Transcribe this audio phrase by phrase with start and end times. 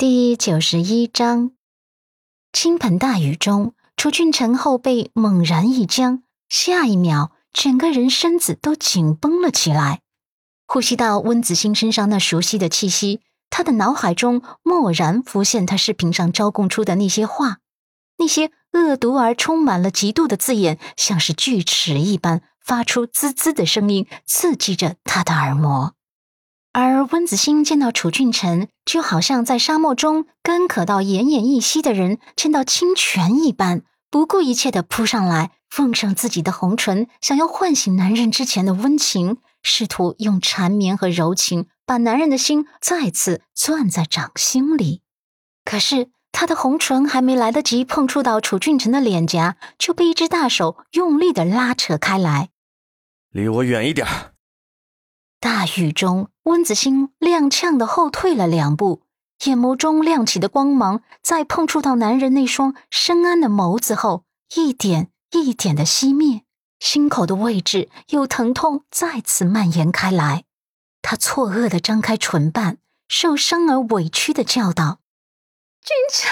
[0.00, 1.50] 第九十一章，
[2.52, 10.02] 倾盆大雨中，楚俊臣后背猛然一僵，下一秒，整个人身子都紧绷了起来。
[10.68, 17.58] 呼吸到温子欣身上那熟悉的气息，他的脑海中蓦然浮现他视频上招供出的那些话，
[18.18, 25.94] 那些恶毒而充满了嫉妒的字眼，像是锯齿一般，发出滋滋的声音，刺激着他的耳膜。
[26.84, 45.02] 而温子欣见到楚俊辰，就好像在沙漠中干渴到奄奄一息的人见到清泉一般，不顾一切的扑上来，奉上自己的红唇，想要唤醒男人之前的温情，试图用缠绵和柔情把男人的心再次攥在掌心里。
[45.64, 52.50] 可是他的红唇还没来得及碰触到楚俊辰的脸颊，就被一只大手用力的拉扯开来，
[53.30, 54.06] 离我远一点。
[55.40, 59.02] 大雨中，温子欣踉跄的后退了两步，
[59.44, 66.42] 眼眸中亮起的光芒，在碰触到男人那双深谙的眸子后，一点一点的熄灭。
[66.80, 70.44] 心口的位置有疼痛再次蔓延开来，
[71.02, 75.00] 他错愕的张开唇瓣，受伤而委屈的叫道
[75.84, 76.30] ：“君臣。”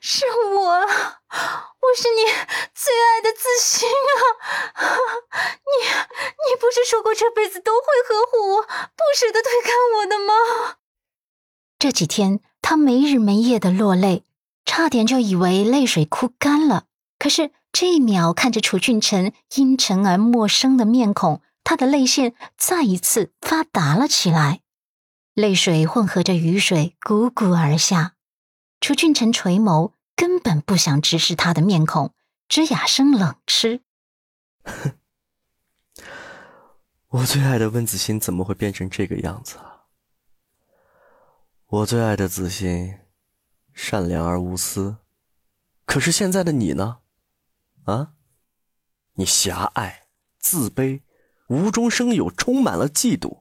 [0.00, 0.86] 是我，
[1.86, 2.22] 我是你
[2.74, 4.82] 最爱的子欣啊！
[5.62, 10.78] 你，你不是说过这辈子都会呵护我，不舍得推开我的吗？
[11.78, 14.24] 这几天他没日没夜的落泪，
[14.64, 16.86] 差点就以为泪水哭干了。
[17.18, 24.62] 可是这一秒看着楚俊辰阴沉而陌生的面孔，他的泪腺再一次发达了起来，
[25.34, 28.14] 泪水混合着雨水汩汩而下。
[28.80, 29.92] 楚俊辰垂眸，
[30.36, 32.12] 根本不想直视他的面孔，
[32.46, 33.80] 只哑声冷嗤
[34.64, 34.98] ：“哼，
[37.08, 39.86] 我最爱的温子欣怎么会变成这个样子啊？
[41.68, 42.98] 我最爱的子欣，
[43.72, 44.98] 善良而无私，
[45.86, 46.98] 可是现在的你呢？
[47.84, 48.12] 啊，
[49.14, 50.08] 你狭隘、
[50.38, 51.00] 自卑、
[51.48, 53.40] 无中生有，充满了嫉妒，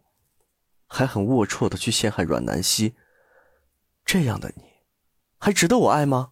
[0.88, 2.96] 还很龌龊的去陷害阮南希，
[4.06, 4.64] 这样的你。”
[5.38, 6.32] 还值得我爱吗？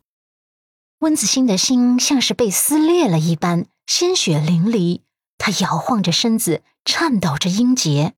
[1.04, 5.02] 温子欣的心像是被撕裂了一般，鲜血淋漓。
[5.38, 8.14] 他摇晃着身子，颤抖着音节：“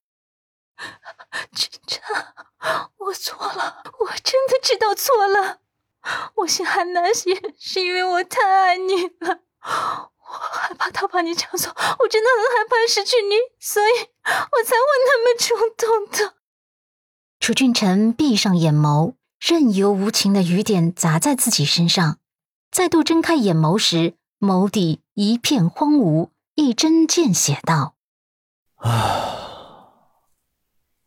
[1.52, 2.04] 君臣，
[2.98, 5.62] 我错了，我真的知道错了。
[6.36, 16.36] 我陷害南希是因为我太爱你了，我害怕他把你抢走，我真的很害怕失去你，所以我才会那么冲动的。”
[17.42, 19.16] 楚俊辰闭上眼眸。
[19.40, 22.20] 任由无情的雨点砸在自己身上，
[22.76, 27.96] 再度睁开眼眸时，眸底一片荒芜，一针见血道
[28.76, 30.12] ：“啊，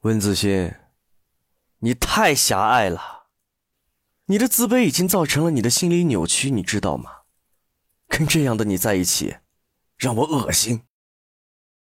[0.01, 0.75] 温子欣，
[1.81, 3.27] 你太狭隘了，
[4.29, 7.11] 你的自卑已经造成了你的心理扭曲，你知道吗？
[8.09, 9.37] 跟这样的你在一起，
[9.99, 10.85] 让我恶心。”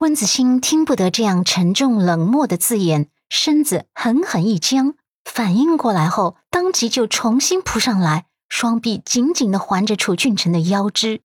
[0.00, 4.96] 温子欣听不得这样沉重冷漠的字眼，身子狠狠一僵。
[5.24, 11.22] 反应过来后，当即就重新扑上来，双臂紧紧的环着楚俊辰的腰肢。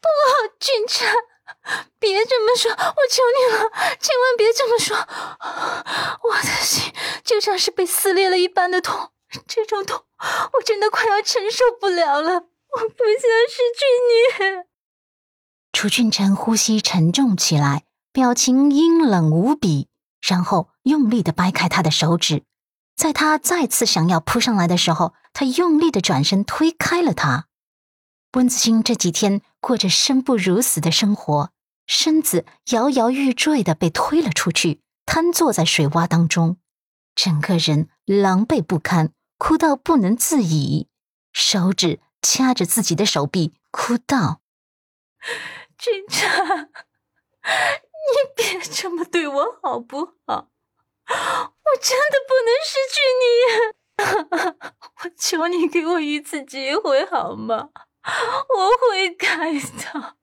[0.00, 0.08] 不，
[0.58, 1.06] 俊辰，
[2.00, 3.70] 别这么说，我求你了，
[4.00, 4.96] 千万别这么说。
[4.96, 6.92] 我的心
[7.22, 9.10] 就像是被撕裂了一般的痛，
[9.46, 10.04] 这种痛
[10.54, 12.32] 我真的快要承受不了了。
[12.32, 14.64] 我不想失去你。
[15.72, 19.88] 楚俊辰呼吸沉重起来，表情阴冷无比，
[20.20, 22.42] 然后用力的掰开他的手指。
[22.96, 27.48] 在他再次想要扑上来的时候，他用力的转身推开了他。
[28.32, 31.50] 温子欣这几天过着生不如死的生活，
[31.86, 36.56] 身子摇摇欲坠的被推了出去，瘫坐在水洼当中，
[37.14, 40.88] 整个人狼狈不堪，哭到不能自已，
[41.32, 44.40] 手指掐着自己的手臂，哭道
[45.78, 46.70] ：“君辰，
[47.44, 50.50] 你别这么对我好不好？”
[51.64, 53.26] 我真的不能失去你，
[55.02, 57.70] 我求你给我一次机会好吗？
[58.04, 60.16] 我会改的，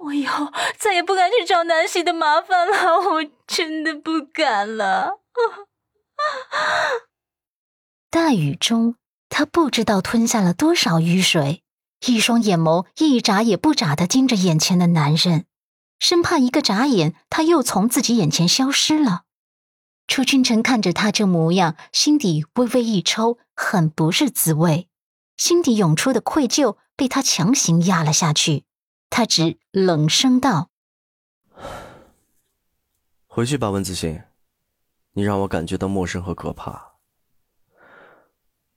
[0.00, 5.20] 我以后再也不敢去找南希的麻烦了，我真的不敢了。
[8.10, 8.96] 大雨中，
[9.28, 11.62] 他不知道吞下了多少雨水，
[12.06, 15.46] 一双眼眸一眨也不眨的盯着眼前的男人，
[15.98, 19.23] 生怕一个眨眼，他又从自己眼前消失了。
[20.06, 24.88] 楚君臣看着他这模样，心底微微一抽，很不是滋味。
[25.36, 28.64] 心底涌出的愧疚被他强行压了下去。
[29.10, 30.70] 他只冷声道：
[33.26, 34.22] “回去吧，温子欣，
[35.12, 36.94] 你让我感觉到陌生和可怕。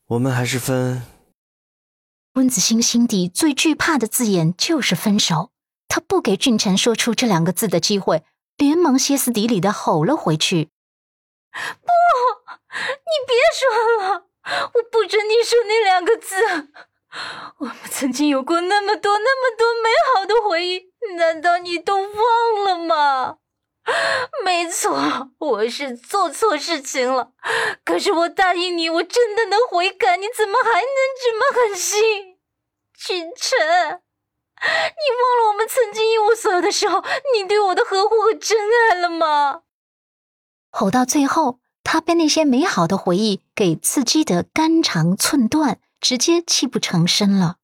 [0.08, 1.04] 我们还是分。
[2.34, 5.52] 温子欣心底最惧怕的字眼就是分手，
[5.88, 8.24] 他不给俊辰说出这两个字的机会，
[8.56, 10.70] 连忙歇斯底里的吼了回去
[11.86, 11.92] ：“不，
[12.72, 14.26] 你别说了，
[14.74, 16.36] 我不准你说那两个字。
[17.60, 23.38] 我们曾经有过那么多、那么多美好的回忆，难道你都忘了吗？”
[24.44, 27.32] 没错，我是做错事情了。
[27.86, 30.18] 可是我答应你，我真的能悔改。
[30.18, 30.86] 你怎么还能
[31.24, 32.38] 这么狠心，
[32.94, 33.58] 君臣？
[34.60, 34.66] 你
[35.22, 37.02] 忘了我们曾经一无所有的时候，
[37.34, 38.60] 你对我的呵护和真
[38.90, 39.62] 爱了吗？
[40.70, 47.58] 吼到最后，他被那些美好的回忆给刺激得肝肠寸断，直接泣不成声了。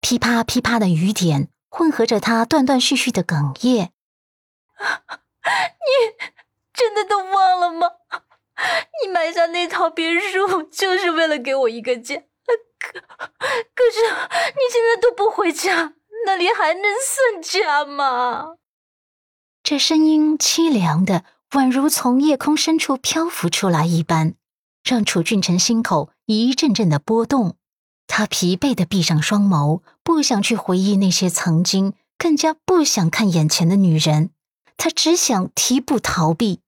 [0.00, 3.92] 噼啪噼啪的雨点混合着他断断续续的哽咽。
[5.44, 6.26] 你
[6.72, 7.88] 真的都忘了吗？
[9.02, 12.16] 你买下那套别墅就是为了给我一个家，
[12.78, 15.94] 可可是你现在都不回家，
[16.26, 18.56] 那里还能算家吗？
[19.62, 24.34] 这声音凄凉的，宛如从夜空深处漂浮出来一般，
[24.82, 27.56] 让楚俊辰心口一阵阵的波动。
[28.06, 34.30] 他疲惫的闭上双眸，不想去回忆那些曾经，更加不想看眼前的女人。
[34.78, 36.60] 他只想提步逃避。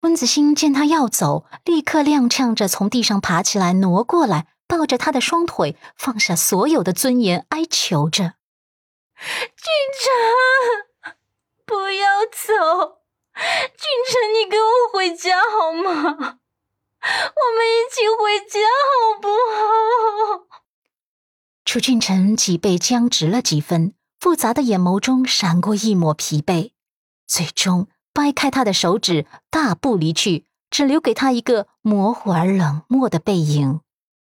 [0.00, 8.34] 温子欣见他要走，立刻踉跄着从地上爬起来，挪过来，抱着他的双腿，放下所有的尊严，哀求着
[9.54, 11.14] ：“俊臣，
[11.64, 12.99] 不要走！
[13.40, 16.38] 君臣，你跟我回家好吗？
[17.02, 20.46] 我们一起回家好不好？”
[21.64, 26.72] 楚俊臣脊背僵直了几分，复杂的眼眸中闪过一抹疲惫。
[27.26, 33.80] 最终掰开他的手指，大步离去，只留给他一个模糊而冷漠的背影。